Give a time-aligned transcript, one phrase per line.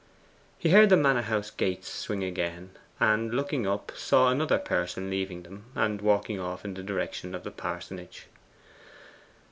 [0.57, 5.43] He heard the manor house gates swing again, and looking up saw another person leaving
[5.43, 8.25] them, and walking off in the direction of the parsonage.